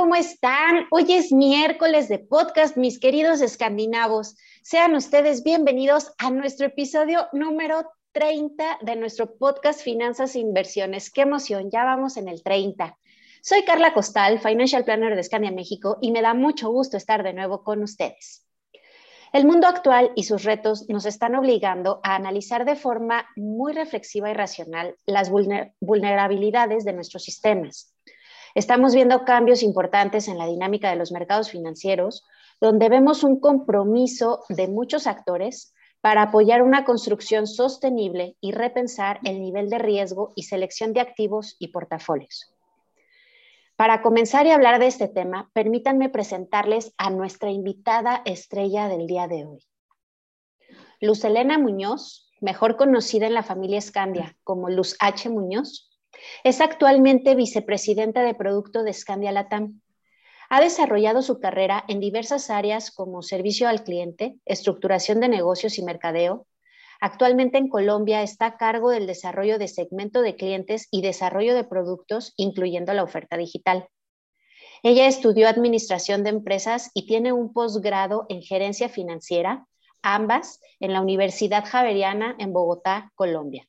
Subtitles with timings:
[0.00, 0.86] ¿Cómo están?
[0.90, 4.34] Hoy es miércoles de podcast, mis queridos escandinavos.
[4.62, 11.10] Sean ustedes bienvenidos a nuestro episodio número 30 de nuestro podcast Finanzas e Inversiones.
[11.10, 12.96] Qué emoción, ya vamos en el 30.
[13.42, 17.34] Soy Carla Costal, Financial Planner de Scandia México, y me da mucho gusto estar de
[17.34, 18.46] nuevo con ustedes.
[19.34, 24.30] El mundo actual y sus retos nos están obligando a analizar de forma muy reflexiva
[24.30, 27.94] y racional las vulnerabilidades de nuestros sistemas
[28.54, 32.24] Estamos viendo cambios importantes en la dinámica de los mercados financieros,
[32.60, 39.40] donde vemos un compromiso de muchos actores para apoyar una construcción sostenible y repensar el
[39.40, 42.54] nivel de riesgo y selección de activos y portafolios.
[43.76, 49.26] Para comenzar y hablar de este tema, permítanme presentarles a nuestra invitada estrella del día
[49.26, 49.66] de hoy.
[51.00, 55.30] Luz Elena Muñoz, mejor conocida en la familia Escandia como Luz H.
[55.30, 55.89] Muñoz,
[56.44, 59.80] es actualmente vicepresidenta de producto de Scandia Latam.
[60.48, 65.84] Ha desarrollado su carrera en diversas áreas como servicio al cliente, estructuración de negocios y
[65.84, 66.46] mercadeo.
[67.00, 71.64] Actualmente en Colombia está a cargo del desarrollo de segmento de clientes y desarrollo de
[71.64, 73.88] productos, incluyendo la oferta digital.
[74.82, 79.66] Ella estudió administración de empresas y tiene un posgrado en gerencia financiera,
[80.02, 83.66] ambas en la Universidad Javeriana en Bogotá, Colombia.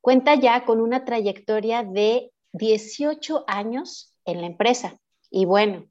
[0.00, 4.98] Cuenta ya con una trayectoria de 18 años en la empresa.
[5.30, 5.86] Y bueno,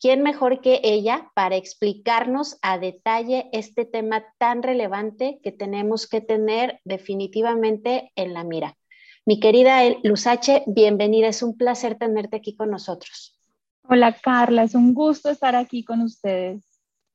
[0.00, 6.20] ¿quién mejor que ella para explicarnos a detalle este tema tan relevante que tenemos que
[6.20, 8.76] tener definitivamente en la mira?
[9.24, 11.28] Mi querida Luzache, bienvenida.
[11.28, 13.38] Es un placer tenerte aquí con nosotros.
[13.84, 16.71] Hola Carla, es un gusto estar aquí con ustedes.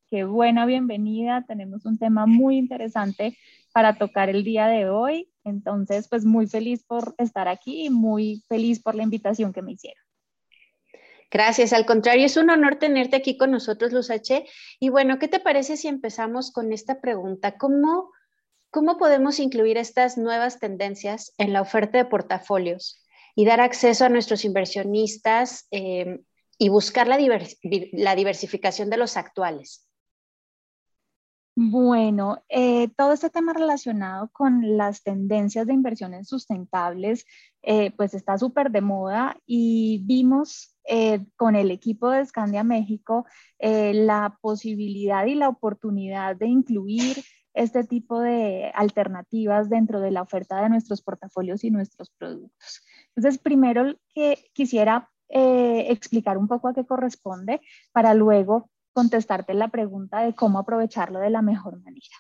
[0.10, 1.44] Qué buena bienvenida.
[1.46, 3.38] Tenemos un tema muy interesante
[3.74, 5.30] para tocar el día de hoy.
[5.44, 9.74] Entonces, pues muy feliz por estar aquí y muy feliz por la invitación que me
[9.74, 10.02] hicieron.
[11.30, 14.46] Gracias, al contrario, es un honor tenerte aquí con nosotros, Luz H.
[14.80, 17.58] Y bueno, ¿qué te parece si empezamos con esta pregunta?
[17.58, 18.12] ¿Cómo,
[18.98, 23.04] podemos incluir estas nuevas tendencias en la oferta de portafolios
[23.36, 26.22] y dar acceso a nuestros inversionistas eh,
[26.58, 27.18] y buscar la
[28.16, 29.87] diversificación de los actuales?
[31.60, 37.26] Bueno, eh, todo este tema relacionado con las tendencias de inversiones sustentables,
[37.64, 43.26] eh, pues está súper de moda y vimos eh, con el equipo de Scandia México
[43.60, 47.24] la posibilidad y la oportunidad de incluir
[47.56, 52.84] este tipo de alternativas dentro de la oferta de nuestros portafolios y nuestros productos.
[53.16, 60.22] Entonces, primero que quisiera explicar un poco a qué corresponde para luego contestarte la pregunta
[60.22, 62.18] de cómo aprovecharlo de la mejor manera.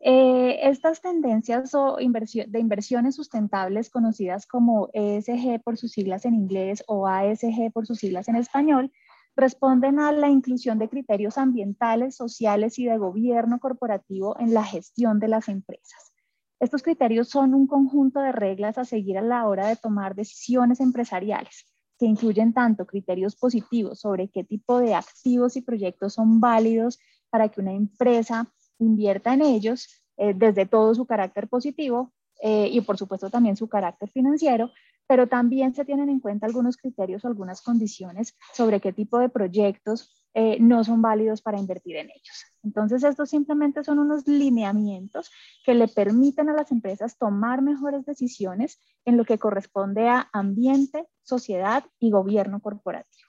[0.00, 6.82] Eh, estas tendencias o de inversiones sustentables conocidas como ESG por sus siglas en inglés
[6.86, 8.90] o ASG por sus siglas en español,
[9.36, 15.18] responden a la inclusión de criterios ambientales, sociales y de gobierno corporativo en la gestión
[15.18, 16.14] de las empresas.
[16.58, 20.80] Estos criterios son un conjunto de reglas a seguir a la hora de tomar decisiones
[20.80, 21.66] empresariales
[21.98, 26.98] que incluyen tanto criterios positivos sobre qué tipo de activos y proyectos son válidos
[27.30, 32.80] para que una empresa invierta en ellos, eh, desde todo su carácter positivo eh, y
[32.80, 34.70] por supuesto también su carácter financiero,
[35.06, 39.28] pero también se tienen en cuenta algunos criterios o algunas condiciones sobre qué tipo de
[39.28, 42.44] proyectos eh, no son válidos para invertir en ellos.
[42.62, 45.30] Entonces, estos simplemente son unos lineamientos
[45.64, 51.06] que le permiten a las empresas tomar mejores decisiones en lo que corresponde a ambiente,
[51.22, 53.28] sociedad y gobierno corporativo.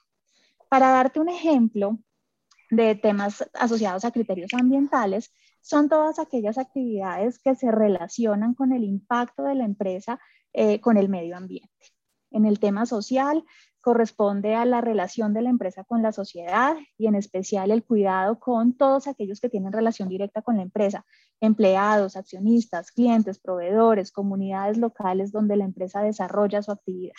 [0.69, 1.99] Para darte un ejemplo
[2.69, 5.31] de temas asociados a criterios ambientales,
[5.61, 10.19] son todas aquellas actividades que se relacionan con el impacto de la empresa
[10.53, 11.69] eh, con el medio ambiente.
[12.31, 13.43] En el tema social,
[13.81, 18.39] corresponde a la relación de la empresa con la sociedad y en especial el cuidado
[18.39, 21.05] con todos aquellos que tienen relación directa con la empresa,
[21.39, 27.15] empleados, accionistas, clientes, proveedores, comunidades locales donde la empresa desarrolla su actividad.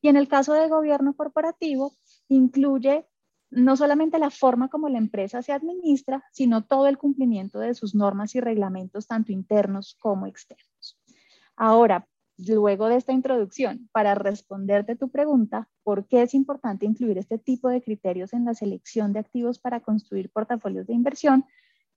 [0.00, 1.92] Y en el caso de gobierno corporativo,
[2.28, 3.06] incluye
[3.50, 7.94] no solamente la forma como la empresa se administra, sino todo el cumplimiento de sus
[7.94, 10.98] normas y reglamentos, tanto internos como externos.
[11.56, 12.06] Ahora,
[12.38, 17.68] luego de esta introducción, para responderte tu pregunta, ¿por qué es importante incluir este tipo
[17.68, 21.44] de criterios en la selección de activos para construir portafolios de inversión?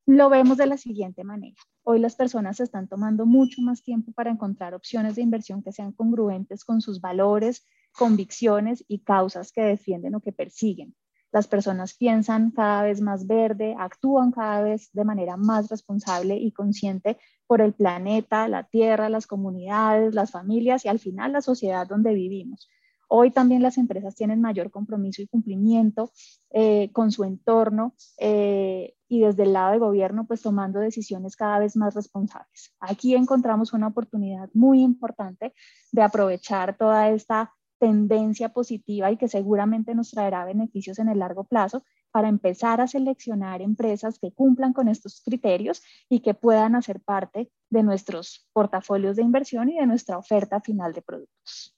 [0.06, 1.56] Lo vemos de la siguiente manera.
[1.84, 5.92] Hoy las personas están tomando mucho más tiempo para encontrar opciones de inversión que sean
[5.92, 10.96] congruentes con sus valores, convicciones y causas que defienden o que persiguen.
[11.32, 16.52] Las personas piensan cada vez más verde, actúan cada vez de manera más responsable y
[16.52, 21.88] consciente por el planeta, la tierra, las comunidades, las familias y al final la sociedad
[21.88, 22.68] donde vivimos.
[23.12, 26.12] Hoy también las empresas tienen mayor compromiso y cumplimiento
[26.52, 31.58] eh, con su entorno eh, y desde el lado de gobierno, pues tomando decisiones cada
[31.58, 32.76] vez más responsables.
[32.80, 35.56] Aquí encontramos una oportunidad muy importante
[35.92, 41.46] de aprovechar toda esta tendencia positiva y que seguramente nos traerá beneficios en el largo
[41.46, 47.00] plazo para empezar a seleccionar empresas que cumplan con estos criterios y que puedan hacer
[47.00, 51.76] parte de nuestros portafolios de inversión y de nuestra oferta final de productos.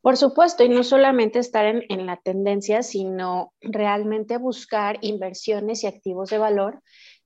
[0.00, 5.86] Por supuesto, y no solamente estar en, en, la tendencia, sino realmente buscar inversiones y
[5.86, 6.82] activos de valor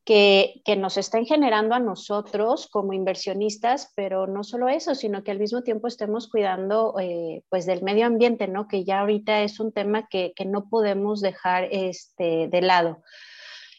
[0.09, 5.39] que, nos estén generando a nosotros como inversionistas, pero no solo eso, sino que al
[5.39, 8.69] mismo tiempo estemos cuidando eh, pues del medio ambiente, ¿no?
[8.69, 13.03] Que ya ahorita es un tema que, no podemos dejar este, de lado.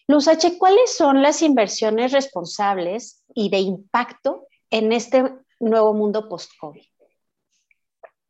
[0.07, 6.85] Luz H, ¿cuáles son las inversiones responsables y de impacto en este nuevo mundo post-COVID?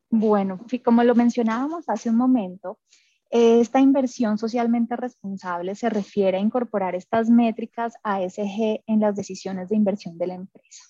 [0.09, 2.79] Bueno, como lo mencionábamos hace un momento,
[3.29, 9.75] esta inversión socialmente responsable se refiere a incorporar estas métricas ASG en las decisiones de
[9.75, 10.83] inversión de la empresa.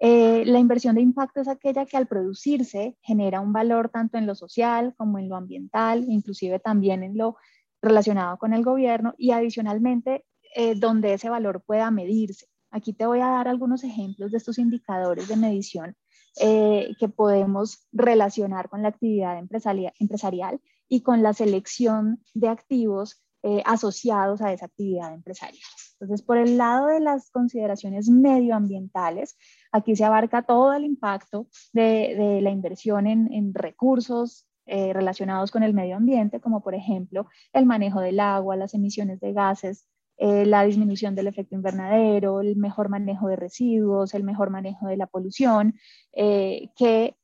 [0.00, 4.26] Eh, la inversión de impacto es aquella que al producirse genera un valor tanto en
[4.26, 7.36] lo social como en lo ambiental, inclusive también en lo
[7.82, 10.24] relacionado con el gobierno y adicionalmente
[10.54, 12.46] eh, donde ese valor pueda medirse.
[12.70, 15.96] Aquí te voy a dar algunos ejemplos de estos indicadores de medición
[16.40, 23.62] eh, que podemos relacionar con la actividad empresarial y con la selección de activos eh,
[23.64, 25.62] asociados a esa actividad empresarial.
[25.92, 29.36] Entonces, por el lado de las consideraciones medioambientales,
[29.70, 35.72] aquí se abarca todo el impacto de, la inversión en, recursos eh, relacionados con el
[35.72, 39.86] medio ambiente, como por ejemplo el manejo del agua, las emisiones de gases,
[40.16, 44.96] eh, la disminución del efecto invernadero, el mejor manejo de residuos, el mejor manejo de
[44.96, 45.74] la polución,
[46.12, 47.14] que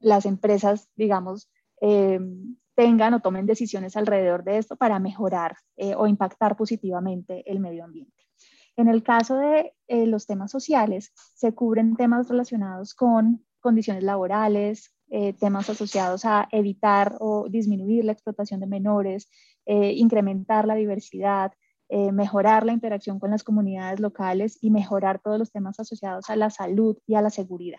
[0.00, 1.50] las empresas, digamos,
[2.80, 7.84] tengan o tomen decisiones alrededor de esto para mejorar eh, o impactar positivamente el medio
[7.84, 8.24] ambiente.
[8.74, 14.94] En el caso de eh, los temas sociales, se cubren temas relacionados con condiciones laborales,
[15.10, 19.28] eh, temas asociados a evitar o disminuir la explotación de menores,
[19.66, 21.52] incrementar la diversidad,
[22.12, 26.50] mejorar la interacción con las comunidades locales y mejorar todos los temas asociados a la
[26.50, 27.78] salud y a la seguridad.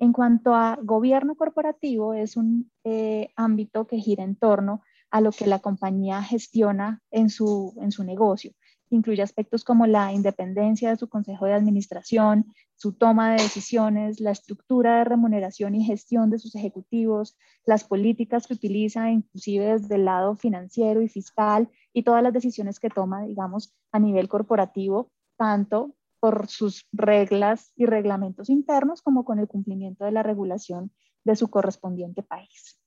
[0.00, 4.80] En cuanto a gobierno corporativo, es un eh, ámbito que gira en torno
[5.10, 8.52] a lo que la compañía gestiona en su, en su negocio.
[8.88, 14.30] Incluye aspectos como la independencia de su consejo de administración, su toma de decisiones, la
[14.30, 17.36] estructura de remuneración y gestión de sus ejecutivos,
[17.66, 22.80] las políticas que utiliza, inclusive desde el lado financiero y fiscal, y todas las decisiones
[22.80, 29.38] que toma, digamos, a nivel corporativo, tanto por sus reglas y reglamentos internos como con
[29.38, 30.92] el cumplimiento de la regulación
[31.24, 32.78] de su correspondiente país.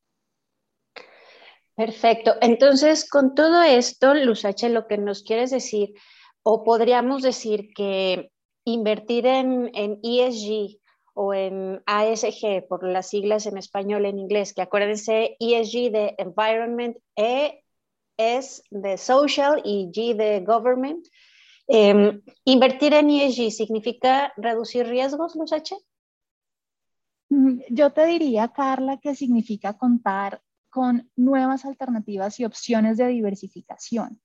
[1.75, 2.35] Perfecto.
[2.41, 5.93] Entonces, con todo esto, Luz H, lo que nos quieres decir,
[6.43, 8.31] o podríamos decir que
[8.63, 10.79] invertir en, en ESG
[11.15, 16.97] o en ASG, por las siglas en español, en inglés, que acuérdense, ESG de Environment,
[17.15, 17.63] E
[18.17, 21.05] es de Social y G de Government,
[21.67, 25.75] Em, ¿Invertir en ESG significa reducir riesgos, Luz H?
[27.29, 34.19] Mm, yo te diría, Carla, que significa contar con nuevas alternativas y opciones de diversificación.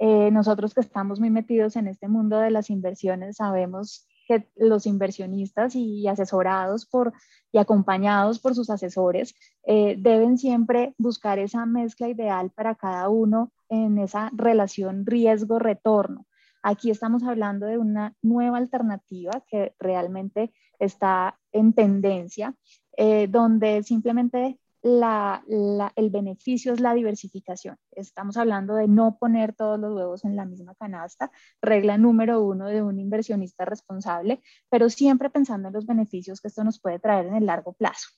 [0.00, 4.86] Eh, nosotros que estamos muy metidos en este mundo de las inversiones sabemos que los
[4.86, 7.12] inversionistas y asesorados por,
[7.50, 13.50] y acompañados por sus asesores eh, deben siempre buscar esa mezcla ideal para cada uno
[13.68, 16.27] en esa relación riesgo-retorno.
[16.62, 22.54] Aquí estamos hablando de una nueva alternativa que realmente está en tendencia,
[22.96, 27.76] eh, donde simplemente el beneficio es la diversificación.
[27.92, 32.66] Estamos hablando de no poner todos los huevos en la misma canasta, regla número uno
[32.66, 37.26] de un inversionista responsable, pero siempre pensando en los beneficios que esto nos puede traer
[37.26, 38.08] en el largo plazo.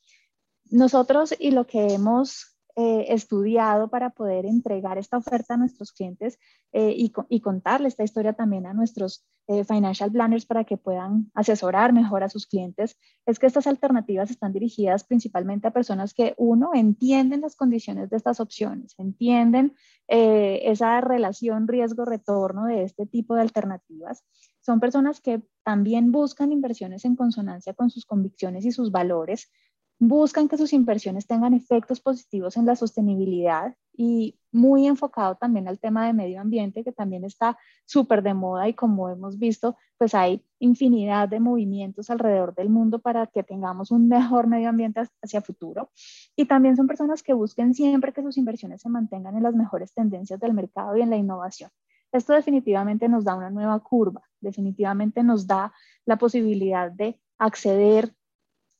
[0.66, 6.39] Nosotros y lo que hemos eh, estudiado para poder entregar esta oferta a nuestros clientes
[6.73, 11.31] eh, y, y, contarle esta historia también a nuestros eh, financial planners para que puedan
[11.35, 12.97] asesorar mejor a sus clientes,
[13.27, 18.17] es que estas alternativas están dirigidas principalmente a personas que, uno, entienden las condiciones de
[18.17, 19.75] estas opciones, entienden
[20.07, 24.25] esa relación riesgo-retorno de este tipo de alternativas.
[24.61, 29.51] Son personas que también buscan inversiones en consonancia con sus convicciones y sus valores,
[30.00, 35.78] buscan que sus inversiones tengan efectos positivos en la sostenibilidad y muy enfocado también al
[35.78, 40.14] tema de medio ambiente, que también está súper de moda y como hemos visto, pues
[40.14, 45.42] hay infinidad de movimientos alrededor del mundo para que tengamos un mejor medio ambiente hacia
[45.42, 45.90] futuro.
[46.35, 49.92] Y también son personas que busquen siempre que sus inversiones se mantengan en las mejores
[49.92, 51.71] tendencias del mercado y en la innovación.
[52.11, 55.75] Esto definitivamente nos da una nueva curva, definitivamente nos da
[56.07, 58.14] la posibilidad de acceder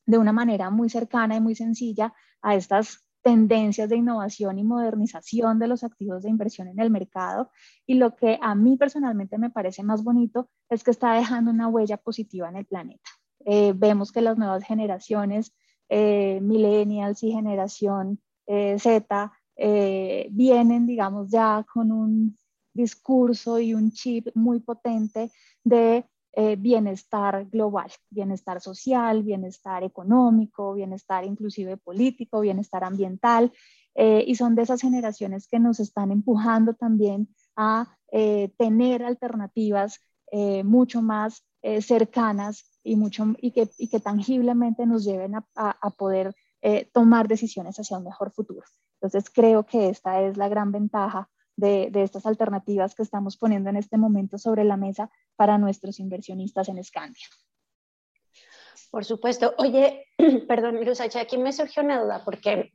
[0.07, 5.59] de una manera muy cercana y muy sencilla a estas tendencias de innovación y modernización
[5.59, 7.51] de los activos de inversión en el mercado.
[7.87, 11.69] Y lo que a mí personalmente me parece más bonito es que está dejando una
[11.69, 13.11] huella positiva en el planeta.
[13.45, 15.53] Eh, vemos que las nuevas generaciones,
[15.89, 19.33] eh, millennials y generación eh, Z,
[20.31, 22.39] vienen, digamos, ya con un
[22.73, 25.31] discurso y un chip muy potente
[25.65, 33.53] de eh, bienestar global, bienestar social, bienestar económico, bienestar inclusive político, bienestar ambiental.
[33.97, 40.01] Eh, y son de esas generaciones que nos están empujando también a eh, tener alternativas
[40.63, 41.43] mucho más
[41.81, 46.37] cercanas y, mucho, y, que, y que tangiblemente nos lleven a, a poder
[46.93, 48.63] tomar decisiones hacia un mejor futuro.
[49.01, 51.29] Entonces creo que esta es la gran ventaja
[51.61, 56.69] de, estas alternativas que estamos poniendo en este momento sobre la mesa para nuestros inversionistas
[56.69, 57.27] en Scandia.
[58.91, 59.55] Por supuesto.
[59.59, 60.07] Oye,
[60.49, 62.73] perdón, Luz, aquí me surgió una duda porque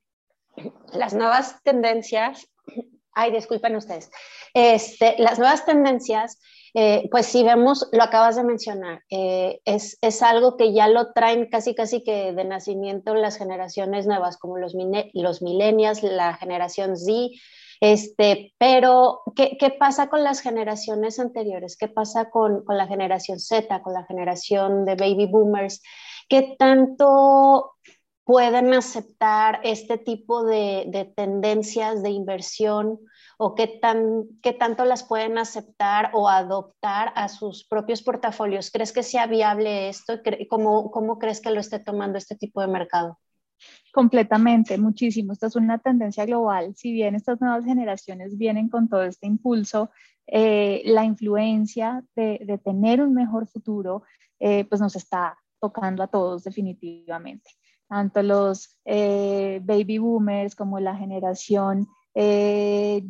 [0.93, 2.47] las nuevas tendencias,
[3.13, 4.09] ay, disculpen ustedes,
[4.53, 6.39] este, las nuevas tendencias,
[6.73, 11.13] eh, pues si vemos, lo acabas de mencionar, eh, es, es, algo que ya lo
[11.13, 14.73] traen casi, casi que de nacimiento las generaciones nuevas, como los,
[15.13, 17.29] los millennials, la generación Z,
[17.82, 21.77] este, pero, ¿qué, ¿qué, pasa con las generaciones anteriores?
[21.77, 25.82] ¿Qué pasa con, con, la generación Z, con la generación de baby boomers?
[26.29, 27.74] ¿Qué tanto
[28.24, 33.00] pueden aceptar este tipo de, de tendencias de inversión
[33.38, 38.72] o qué, tan, qué tanto las pueden aceptar o adoptar a sus propios portafolios?
[38.72, 40.15] ¿Crees que sea viable esto?
[40.50, 43.20] ¿Cómo, cómo crees que lo esté tomando este tipo de mercado?
[43.91, 45.31] Completamente, muchísimo.
[45.34, 46.75] Esta es una tendencia global.
[46.75, 49.89] Si bien estas nuevas generaciones vienen con todo este impulso,
[50.27, 54.03] eh, la influencia de, tener un mejor futuro,
[54.39, 57.50] eh, pues nos está tocando a todos definitivamente.
[57.88, 63.03] Tanto los eh, baby boomers como la generación Y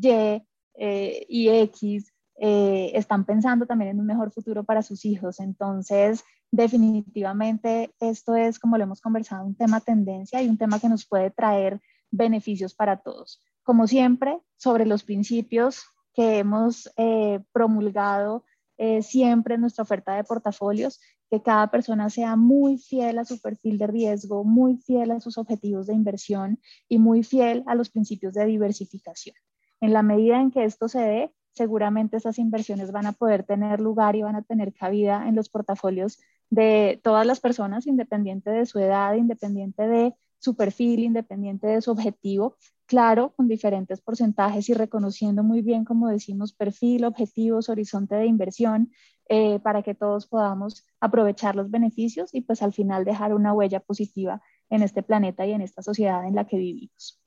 [1.28, 5.39] y X están pensando también en un mejor futuro para sus hijos.
[5.39, 10.89] Entonces, definitivamente esto es, como lo hemos conversado, un tema tendencia y un tema que
[10.89, 13.42] nos puede traer beneficios para todos.
[13.63, 18.46] Como siempre, sobre los principios que hemos eh, promulgado
[18.77, 21.00] eh, siempre en nuestra oferta de portafolios,
[21.30, 25.38] que cada persona sea muy fiel a su perfil de riesgo, muy fiel a sus
[25.38, 29.36] objetivos de inversión y muy fiel a los principios de diversificación.
[29.82, 33.80] En la medida en que esto se dé, seguramente esas inversiones van a poder tener
[33.80, 36.20] lugar y van a tener cabida en los portafolios
[36.50, 41.92] de todas las personas, independiente de su edad, independiente de su perfil, independiente de su
[41.92, 48.28] objetivo, claro, con diferentes porcentajes y reconociendo muy bien, como decimos, perfil, objetivos, horizonte de
[48.28, 48.92] inversión,
[49.28, 53.80] eh, para que todos podamos aprovechar los beneficios y pues al final dejar una huella
[53.80, 57.25] positiva en este planeta y en esta sociedad en la que vivimos.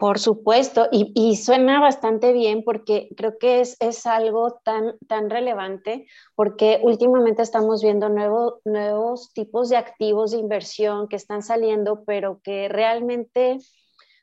[0.00, 6.06] Por supuesto, y, suena bastante bien porque creo que es, es, algo tan, tan relevante
[6.34, 12.70] porque últimamente estamos viendo nuevos tipos de activos de inversión que están saliendo, pero que
[12.70, 13.58] realmente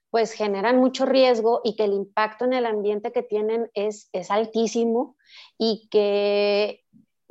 [0.10, 4.32] pues generan mucho riesgo y que el impacto en el ambiente que tienen es, es
[4.32, 5.16] altísimo
[5.60, 6.84] y que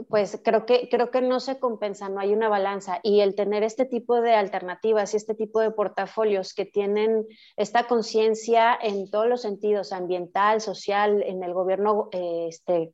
[0.08, 3.00] pues creo que, creo que no se compensa, no hay una balanza.
[3.02, 7.26] Y el tener este tipo de alternativas y este tipo de portafolios que tienen
[7.56, 12.92] esta conciencia en todos los sentidos, ambiental, social, en el gobierno eh, este,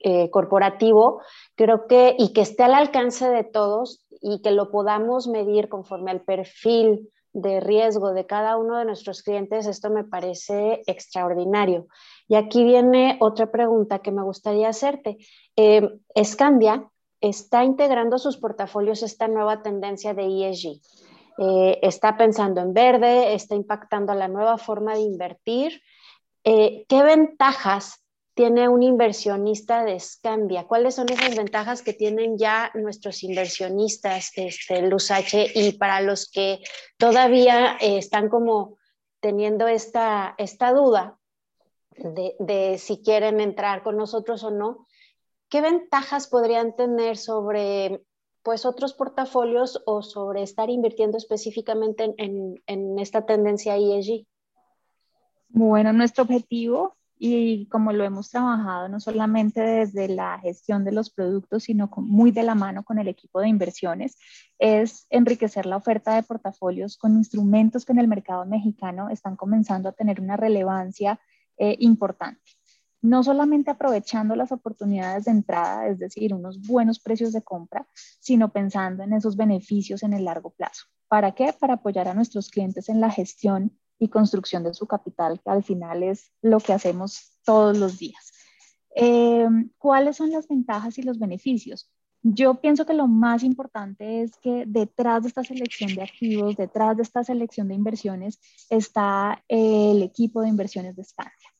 [0.00, 1.22] eh, corporativo,
[1.54, 6.10] creo que, y que esté al alcance de todos y que lo podamos medir conforme
[6.10, 11.86] al perfil de riesgo de cada uno de nuestros clientes, esto me parece extraordinario.
[12.32, 15.18] Y aquí viene otra pregunta que me gustaría hacerte.
[15.54, 20.80] Eh, está integrando sus portafolios esta nueva tendencia de ESG.
[21.36, 25.82] eh, está pensando en verde, está impactando la nueva forma de invertir.
[26.42, 30.64] Eh, ¿Qué ventajas tiene un inversionista de Scandia?
[30.64, 36.60] ¿Cuáles son esas ventajas que tienen ya nuestros inversionistas, este, Lusache, y para los que
[36.96, 38.78] todavía eh, están como
[39.20, 41.18] teniendo esta, esta duda
[41.96, 44.86] de, si quieren entrar con nosotros o no?
[45.48, 48.02] ¿Qué ventajas podrían tener sobre
[48.42, 54.26] pues otros portafolios o sobre estar invirtiendo específicamente en, en, esta tendencia ESG?
[55.48, 61.08] Bueno, nuestro objetivo y como lo hemos trabajado no solamente desde la gestión de los
[61.08, 64.16] productos, sino muy de la mano con el equipo de inversiones,
[64.58, 69.88] es enriquecer la oferta de portafolios con instrumentos que en el mercado mexicano están comenzando
[69.88, 71.20] a tener una relevancia
[71.62, 72.42] eh, importante
[73.02, 77.86] no solamente aprovechando las oportunidades de entrada, es decir, unos buenos precios de compra,
[78.20, 80.86] sino pensando en esos beneficios en el largo plazo.
[81.08, 81.52] ¿Para qué?
[81.52, 85.64] Para apoyar a nuestros clientes en la gestión y construcción de su capital, que al
[85.64, 88.32] final es lo que hacemos todos los días.
[88.94, 91.90] Eh, ¿Cuáles son las ventajas y los beneficios?
[92.22, 96.96] Yo pienso que lo más importante es que detrás de esta selección de activos, detrás
[96.96, 98.38] de esta selección de inversiones,
[98.70, 101.51] está el equipo de inversiones de Scandia.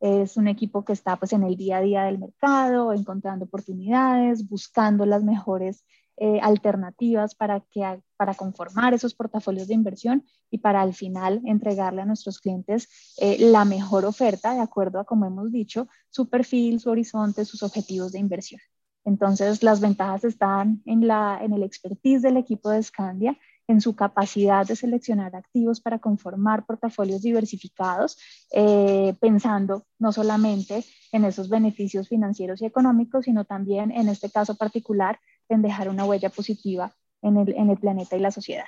[0.00, 4.48] Es un equipo que está pues en el día a día del mercado, encontrando oportunidades,
[4.48, 5.84] buscando las mejores
[6.16, 12.02] eh, alternativas para, que, para conformar esos portafolios de inversión y para al final entregarle
[12.02, 12.88] a nuestros clientes
[13.18, 17.62] eh, la mejor oferta de acuerdo a, como hemos dicho, su perfil, su horizonte, sus
[17.62, 18.60] objetivos de inversión.
[19.04, 23.38] Entonces, las ventajas están en, la, en el expertise del equipo de Scandia
[23.70, 28.18] en su capacidad de seleccionar activos para conformar portafolios diversificados,
[28.50, 34.56] eh, pensando no solamente en esos beneficios financieros y económicos, sino también en este caso
[34.56, 38.66] particular en dejar una huella positiva en el, en el planeta y la sociedad.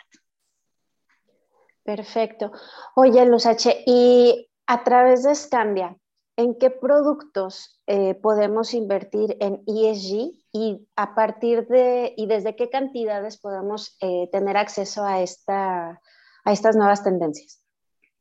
[1.83, 2.53] Perfecto.
[2.95, 5.97] Oye, Luz H., y a través de Scandia,
[6.37, 12.71] ¿en qué productos eh, podemos invertir en ESG y a partir de y desde qué
[12.71, 16.01] cantidades podemos eh, tener acceso a, esta,
[16.45, 17.63] a estas nuevas tendencias,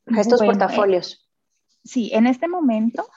[0.08, 1.14] a estos portafolios?
[1.14, 3.08] Eh, sí, en este momento,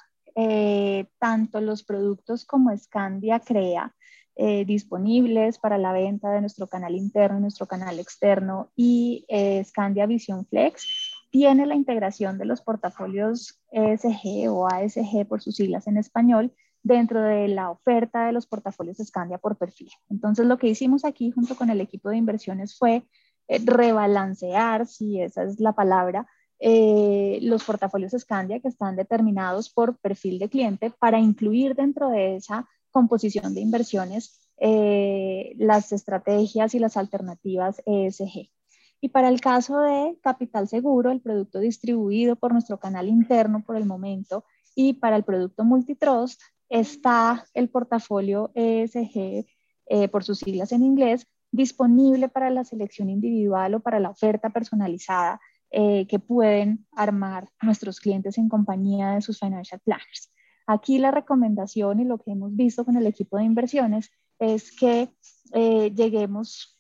[1.19, 3.95] tanto los productos como Scandia Crea,
[4.37, 9.25] disponibles para la venta de nuestro canal interno, nuestro canal externo y
[9.65, 11.04] Scandia Vision Flex
[11.35, 17.21] tiene la integración de los portafolios ESG o ASG por sus siglas en español dentro
[17.21, 19.91] de la oferta de los portafolios Scandia por perfil.
[20.09, 23.03] Entonces, lo que hicimos aquí junto con el equipo de inversiones fue
[23.49, 26.25] eh, rebalancear, si esa es la palabra,
[26.61, 32.37] eh, los portafolios Scandia que están determinados por perfil de cliente para incluir dentro de
[32.37, 38.54] esa composición de inversiones eh, las estrategias y las alternativas ESG.
[39.05, 43.77] Y para el caso de Capital Seguro, el producto distribuido por nuestro canal interno por
[43.77, 46.41] el momento, y para el producto Multitrust
[46.71, 49.45] está el portafolio ESG,
[49.89, 54.49] eh, por sus siglas en inglés, disponible para la selección individual o para la oferta
[54.49, 55.39] personalizada
[55.71, 60.33] eh, que pueden armar nuestros clientes en compañía de sus financial planners.
[60.67, 65.11] Aquí la recomendación y lo que hemos visto con el equipo de inversiones es que
[65.53, 66.74] eh, lleguemos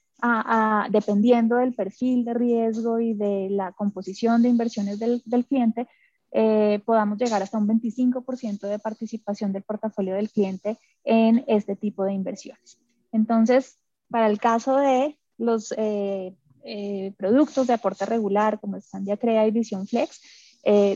[0.90, 5.86] dependiendo del perfil de riesgo y de la composición de inversiones del, cliente,
[6.32, 12.04] eh, podamos llegar hasta un 25% de participación del portafolio del cliente en este tipo
[12.04, 12.78] de inversiones.
[13.12, 13.78] Entonces,
[14.10, 16.34] para el caso de los eh,
[16.64, 20.20] eh, productos de aporte regular como Scandia Crea y Vision Flex,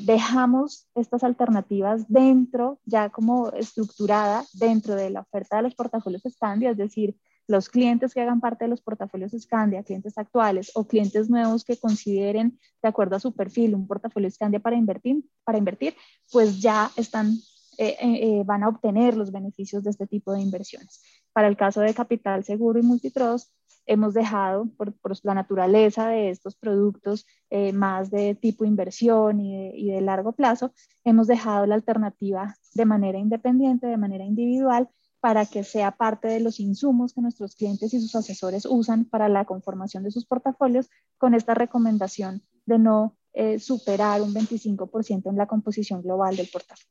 [0.01, 6.71] dejamos estas alternativas dentro, ya como estructurada dentro de la oferta de los portafolios Scandia,
[6.71, 7.15] es decir,
[7.49, 11.79] los clientes que hagan parte de los portafolios Scandia, clientes actuales o clientes nuevos que
[11.79, 15.97] consideren, de acuerdo a su perfil, un portafolio Scandia para invertir, para invertir
[16.31, 17.33] pues ya están,
[17.79, 21.03] eh, eh, eh, van a obtener los beneficios de este tipo de inversiones.
[21.33, 23.51] Para el caso de Capital Seguro y Multitrust,
[23.87, 27.25] hemos dejado, por, la naturaleza de estos productos
[27.73, 33.19] más de tipo inversión y y de largo plazo, hemos dejado la alternativa de manera
[33.19, 38.01] independiente, de manera individual, para que sea parte de los insumos que nuestros clientes y
[38.01, 43.59] sus asesores usan para la conformación de sus portafolios con esta recomendación de no eh,
[43.59, 46.87] superar un 25% en la composición global del portafolio.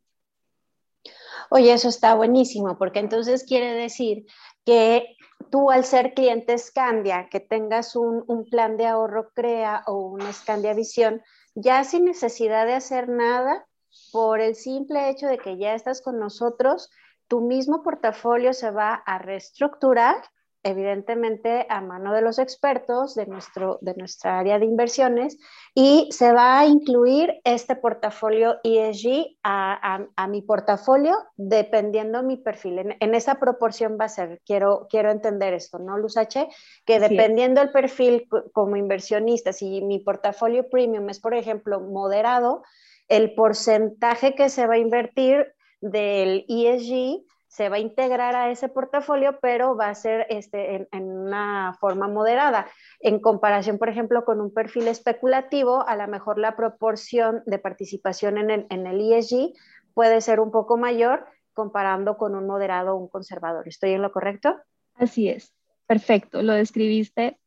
[1.49, 4.25] Oye, eso está buenísimo, porque entonces quiere decir
[4.65, 5.15] que
[5.49, 10.33] tú al ser cliente Scandia, que tengas un, un plan de ahorro CREA o una
[10.33, 11.21] Scandia Visión,
[11.55, 13.65] ya sin necesidad de hacer nada,
[14.11, 16.89] por el simple hecho de que ya estás con nosotros,
[17.27, 20.15] tu mismo portafolio se va a reestructurar
[20.63, 25.37] evidentemente a mano de los expertos de, nuestro, de nuestra área de inversiones
[25.73, 32.95] y se va a incluir este portafolio ESG a, a, mi portafolio dependiendo mi perfil.
[32.99, 36.47] En, esa proporción va a ser, quiero, quiero entender esto, ¿no, Luz H?
[36.85, 42.63] Que dependiendo del perfil como inversionista, si mi portafolio premium es, por ejemplo, moderado,
[43.07, 48.69] el porcentaje que se va a invertir del ESG se va a integrar a ese
[48.69, 52.67] portafolio, pero va a ser este, en, una forma moderada.
[52.99, 58.37] En comparación, por ejemplo, con un perfil especulativo, a lo mejor la proporción de participación
[58.37, 59.53] en el, en el ESG
[59.93, 63.67] puede ser un poco mayor comparando con un moderado o un conservador.
[63.67, 64.55] ¿Estoy en lo correcto?
[64.93, 65.53] Así es.
[65.87, 66.43] Perfecto.
[66.43, 67.39] Lo describiste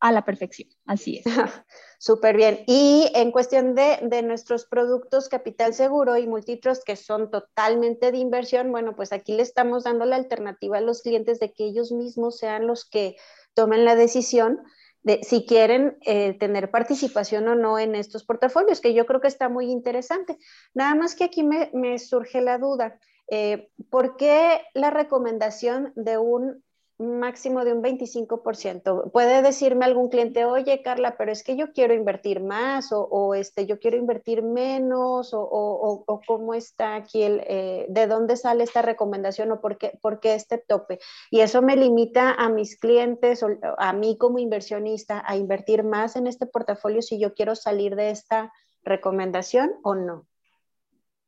[0.00, 0.68] a la perfección.
[0.86, 1.24] Así es.
[1.98, 2.64] Súper bien.
[2.66, 8.18] Y en cuestión de, de, nuestros productos Capital Seguro y Multitrust, que son totalmente de
[8.18, 11.92] inversión, bueno, pues aquí le estamos dando la alternativa a los clientes de que ellos
[11.92, 13.16] mismos sean los que
[13.54, 14.60] tomen la decisión
[15.02, 19.28] de si quieren eh, tener participación o no en estos portafolios, que yo creo que
[19.28, 20.38] está muy interesante.
[20.74, 22.98] Nada más que aquí me, me surge la duda.
[23.28, 26.62] Eh, ¿Por qué la recomendación de un
[27.00, 29.10] máximo de un 25%.
[29.10, 33.66] Puede decirme algún cliente, oye Carla, pero es que yo quiero invertir más o, este,
[33.66, 38.82] yo quiero invertir menos o, o, cómo está aquí, el, eh, de dónde sale esta
[38.82, 40.98] recomendación o por qué, por qué este tope.
[41.30, 46.16] Y eso me limita a mis clientes o a mí como inversionista a invertir más
[46.16, 48.52] en este portafolio si yo quiero salir de esta
[48.84, 50.29] recomendación o no.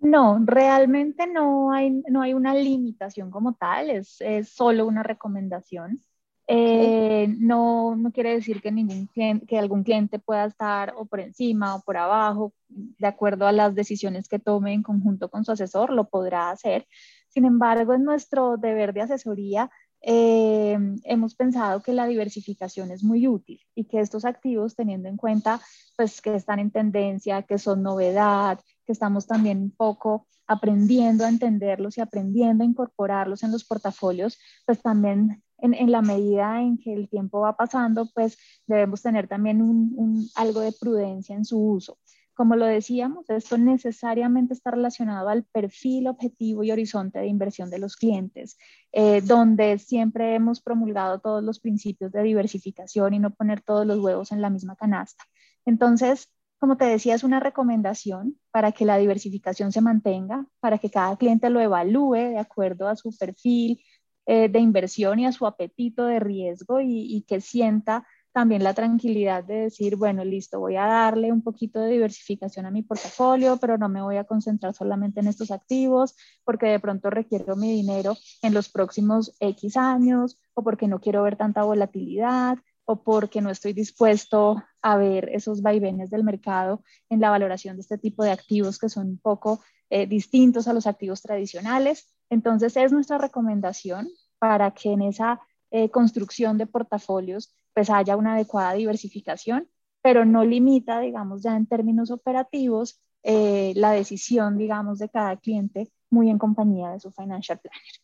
[0.02, 6.02] No, realmente no hay, no hay una limitación como tal, es, solo una recomendación.
[6.48, 11.76] Eh, no, no quiere decir que, ningún que algún cliente pueda estar o por encima
[11.76, 15.92] o por abajo, de acuerdo a las decisiones que tome en conjunto con su asesor,
[15.92, 16.88] lo podrá hacer.
[17.28, 19.70] Sin embargo, es nuestro deber de asesoría
[20.04, 25.16] eh, hemos pensado que la diversificación es muy útil y que estos activos, teniendo en
[25.16, 25.60] cuenta
[25.96, 31.28] pues, que están en tendencia, que son novedad, que estamos también un poco aprendiendo a
[31.28, 36.92] entenderlos y aprendiendo a incorporarlos en los portafolios, pues también en, la medida en que
[36.92, 41.98] el tiempo va pasando, pues debemos tener también un, algo de prudencia en su uso.
[42.34, 47.78] Como lo decíamos, esto necesariamente está relacionado al perfil, objetivo y horizonte de inversión de
[47.78, 48.56] los clientes,
[48.90, 53.98] eh, donde siempre hemos promulgado todos los principios de diversificación y no poner todos los
[53.98, 55.24] huevos en la misma canasta.
[55.66, 60.90] Entonces, como te decía, es una recomendación para que la diversificación se mantenga, para que
[60.90, 63.82] cada cliente lo evalúe de acuerdo a su perfil
[64.26, 68.74] eh, de inversión y a su apetito de riesgo y, y que sienta también la
[68.74, 73.56] tranquilidad de decir, bueno, listo, voy a darle un poquito de diversificación a mi portafolio,
[73.56, 77.72] pero no me voy a concentrar solamente en estos activos porque de pronto requiero mi
[77.72, 83.40] dinero en los próximos X años o porque no quiero ver tanta volatilidad o porque
[83.40, 88.24] no estoy dispuesto a ver esos vaivenes del mercado en la valoración de este tipo
[88.24, 92.08] de activos que son un poco eh, distintos a los activos tradicionales.
[92.30, 95.40] Entonces es nuestra recomendación para que en esa
[95.70, 99.68] eh, construcción de portafolios pues haya una adecuada diversificación,
[100.02, 105.90] pero no limita, digamos, ya en términos operativos, eh, la decisión, digamos, de cada cliente
[106.10, 108.01] muy en compañía de su financial planner.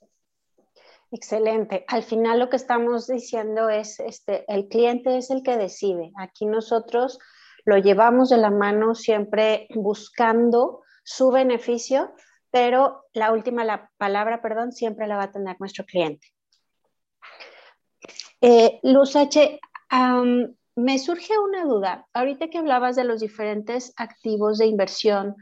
[1.11, 1.85] Excelente.
[1.89, 6.13] Al final lo que estamos diciendo es, este, el cliente es el que decide.
[6.17, 7.19] Aquí nosotros
[7.65, 12.13] lo llevamos de la mano siempre buscando su beneficio,
[12.51, 16.29] pero la última la palabra, perdón, siempre la va a tener nuestro cliente.
[18.41, 19.59] Eh, Luz H.,
[20.77, 22.07] me surge una duda.
[22.13, 25.35] Ahorita que hablabas de los diferentes activos de inversión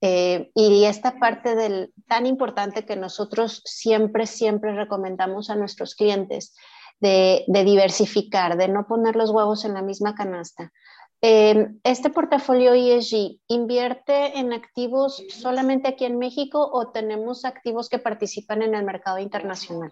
[0.00, 6.54] eh, y esta parte del, tan importante que nosotros siempre, siempre recomendamos a nuestros clientes
[7.00, 10.72] de, diversificar, de no poner los huevos en la misma canasta.
[11.20, 17.98] Em, ¿Este portafolio ESG invierte en activos solamente aquí en México o tenemos activos que
[17.98, 19.90] participan en el mercado internacional?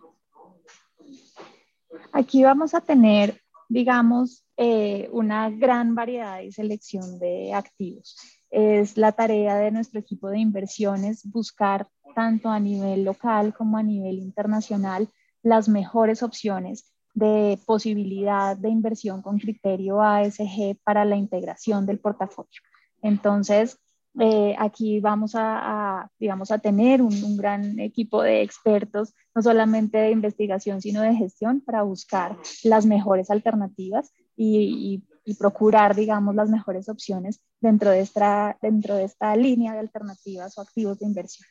[2.13, 8.36] Aquí vamos a tener, digamos, eh, una gran variedad y selección de activos.
[8.59, 13.83] Es la tarea de nuestro equipo de inversiones buscar tanto a nivel local como a
[13.83, 15.11] nivel internacional
[15.43, 22.63] las mejores opciones de posibilidad de inversión con criterio ASG para la integración del portafolio.
[23.03, 23.79] Entonces,
[24.19, 30.11] eh, aquí vamos a, digamos, a tener un, gran equipo de expertos, no solamente de
[30.11, 35.03] investigación, sino de gestión, para buscar las mejores alternativas y,
[35.39, 40.63] procurar, digamos, las mejores opciones dentro de, esta, dentro de esta línea de alternativas o
[40.63, 41.49] activos de inversión.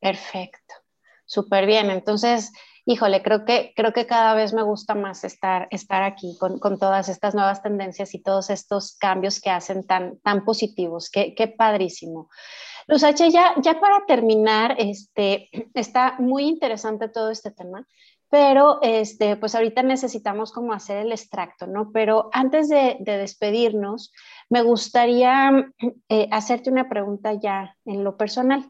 [0.00, 0.74] Perfecto,
[1.24, 1.88] súper bien.
[1.90, 2.52] Entonces,
[2.90, 6.76] híjole, creo que, creo que cada vez me gusta más estar, estar aquí con, con
[6.76, 11.08] todas estas nuevas tendencias y todos estos cambios que hacen tan, tan positivos.
[11.08, 12.28] Qué, qué padrísimo.
[12.88, 17.86] Luz H, ya, ya para terminar, este, está muy interesante todo este tema,
[18.28, 21.92] pero este, pues ahorita necesitamos como hacer el extracto, ¿no?
[21.92, 24.12] Pero antes de, de despedirnos,
[24.48, 25.72] me gustaría
[26.08, 28.68] eh, hacerte una pregunta ya en lo personal.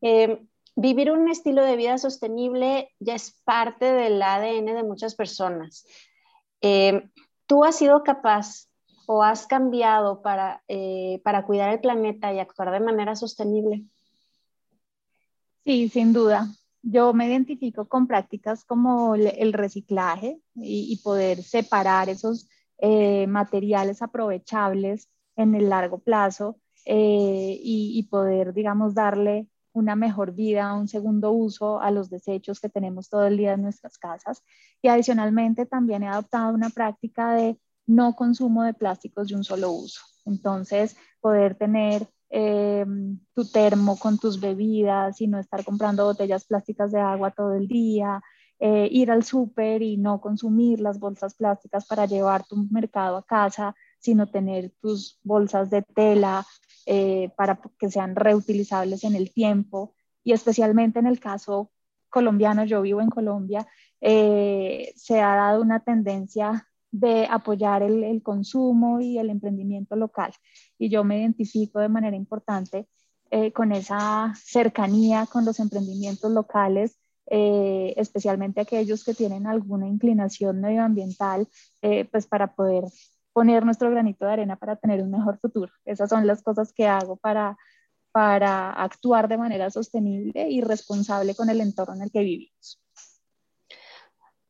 [0.00, 5.84] Eh, vivir un estilo de vida sostenible ya es parte del ADN de muchas personas.
[6.60, 7.08] Eh,
[7.46, 8.68] ¿Tú has sido capaz
[9.06, 13.84] o has cambiado para, eh, para cuidar el planeta y actuar de manera sostenible?
[15.64, 16.48] Sí, sin duda.
[16.82, 25.08] Yo me identifico con prácticas como el reciclaje y, poder separar esos eh, materiales aprovechables
[25.36, 31.80] en el largo plazo y, y, poder, digamos, darle una mejor vida, un segundo uso
[31.80, 34.42] a los desechos que tenemos todo el día en nuestras casas.
[34.82, 39.72] Y adicionalmente también he adoptado una práctica de no consumo de plásticos de un solo
[39.72, 40.00] uso.
[40.24, 42.86] Entonces, poder tener eh,
[43.34, 47.68] tu termo con tus bebidas y no estar comprando botellas plásticas de agua todo el
[47.68, 48.22] día,
[48.58, 53.26] eh, ir al súper y no consumir las bolsas plásticas para llevar tu mercado a
[53.26, 56.46] casa, sino tener tus bolsas de tela
[56.86, 61.70] eh, para que sean reutilizables en el tiempo y especialmente en el caso
[62.08, 63.66] colombiano, yo vivo en Colombia,
[64.00, 70.32] eh, se ha dado una tendencia de apoyar el, consumo y el emprendimiento local.
[70.78, 72.86] Y yo me identifico de manera importante
[73.30, 81.48] eh, con esa cercanía con los emprendimientos locales, especialmente aquellos que tienen alguna inclinación medioambiental,
[82.10, 82.84] pues para poder
[83.32, 85.72] poner nuestro granito de arena para tener un mejor futuro.
[85.84, 87.56] Esas son las cosas que hago para,
[88.12, 92.80] para actuar de manera sostenible y responsable con el entorno en el que vivimos.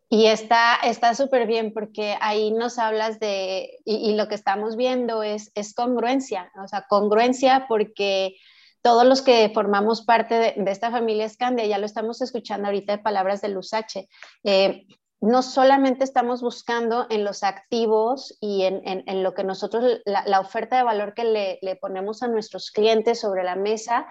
[0.08, 5.50] Y está súper bien porque ahí nos hablas de, y, lo que estamos viendo es,
[5.54, 8.36] es congruencia, o sea, congruencia porque
[8.82, 13.02] todos los que formamos parte de, esta familia Scandia, ya lo estamos escuchando ahorita de
[13.02, 14.08] palabras de H,
[14.44, 14.86] eh,
[15.22, 20.82] no solamente estamos buscando en los activos y en, lo que nosotros, la, oferta de
[20.82, 21.24] valor que
[21.62, 24.08] le, ponemos a nuestros clientes sobre la mesa,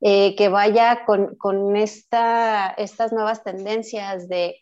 [0.00, 4.54] eh, que vaya con, estas nuevas tendencias de,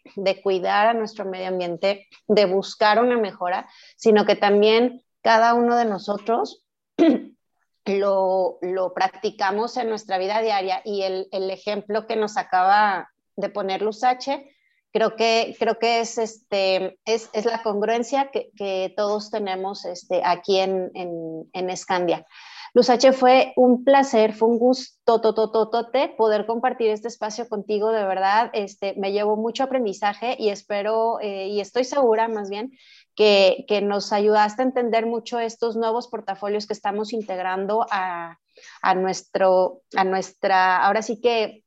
[0.43, 5.85] cuidar a nuestro medio ambiente, de buscar una mejora, sino que también cada uno de
[5.85, 6.65] nosotros
[7.85, 8.59] lo,
[8.95, 10.81] practicamos en nuestra vida diaria.
[10.83, 14.47] Y el, el ejemplo que nos acaba de poner Luz H
[14.93, 20.23] creo que, creo que es, este, es, es la congruencia que, que, todos tenemos este,
[20.25, 22.27] aquí en, en, en Escandia.
[22.73, 28.51] Luz fue un placer, fue un gusto totototote poder compartir este espacio contigo, de verdad,
[28.53, 32.71] este, me llevo mucho aprendizaje y espero, eh, y estoy segura más bien,
[33.17, 38.39] que, que, nos ayudaste a entender mucho estos nuevos portafolios que estamos integrando a,
[38.83, 41.65] a, nuestro, a nuestra, ahora sí que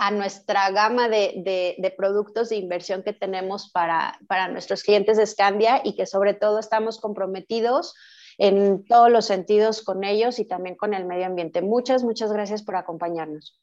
[0.00, 4.16] a nuestra gama de, productos de inversión que tenemos para,
[4.48, 7.96] nuestros clientes de Scandia y que sobre todo estamos comprometidos
[8.38, 11.62] en todos los sentidos con ellos y también con el medio ambiente.
[11.62, 13.60] Muchas, muchas gracias por acompañarnos.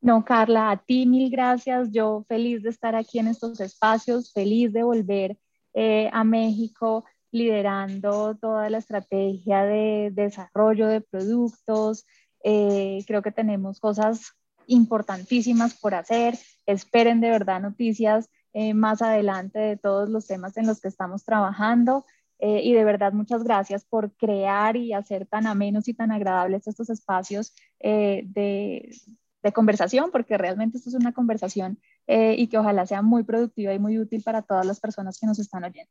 [0.00, 1.90] No, Carla, a ti mil gracias.
[1.90, 5.36] Yo feliz de estar aquí en estos espacios, feliz de volver
[5.74, 12.06] eh, a México liderando toda la estrategia de desarrollo de productos.
[12.42, 14.32] Eh, creo que tenemos cosas
[14.66, 16.38] importantísimas por hacer.
[16.66, 21.24] Esperen de verdad noticias eh, más adelante de todos los temas en los que estamos
[21.24, 22.06] trabajando.
[22.38, 26.66] Eh, y de verdad, muchas gracias por crear y hacer tan amenos y tan agradables
[26.66, 28.94] estos espacios eh, de,
[29.42, 33.78] de, conversación, porque realmente esto es una conversación y que ojalá sea muy productiva y
[33.78, 35.90] muy útil para todas las personas que nos están oyendo.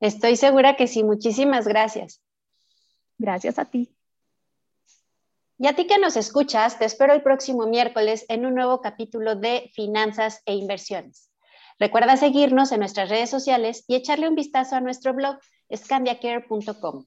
[0.00, 1.04] Estoy segura que sí.
[1.04, 2.22] Muchísimas gracias.
[3.18, 3.97] Gracias a ti.
[5.60, 9.34] Y a ti que nos escuchas, te espero el próximo miércoles en un nuevo capítulo
[9.34, 11.32] de Finanzas e Inversiones.
[11.80, 15.38] Recuerda seguirnos en nuestras redes sociales y echarle un vistazo a nuestro blog
[15.74, 17.06] scandiacare.com.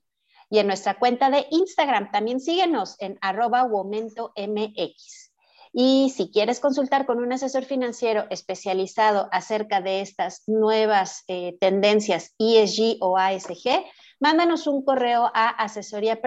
[0.49, 5.31] Y en nuestra cuenta de Instagram también síguenos en arroba MX.
[5.71, 12.35] Y si quieres consultar con un asesor financiero especializado acerca de estas nuevas eh, tendencias
[12.37, 13.85] ESG o ASG,
[14.21, 16.21] mándanos un correo a asesoría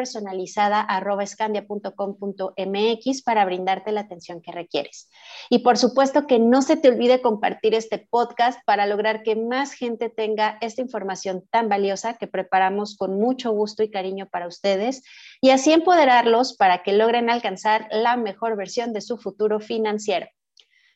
[3.23, 5.09] para brindarte la atención que requieres.
[5.49, 9.73] Y por supuesto que no se te olvide compartir este podcast para lograr que más
[9.73, 15.03] gente tenga esta información tan valiosa que preparamos con mucho gusto y cariño para ustedes
[15.41, 20.27] y así empoderarlos para que logren alcanzar la mejor versión de su futuro financiero.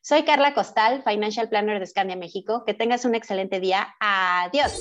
[0.00, 2.64] Soy Carla Costal, Financial Planner de Scandia México.
[2.64, 3.94] Que tengas un excelente día.
[4.00, 4.80] Adiós.